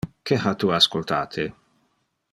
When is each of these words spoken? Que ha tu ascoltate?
Que 0.29 0.37
ha 0.45 0.53
tu 0.63 0.71
ascoltate? 0.77 1.47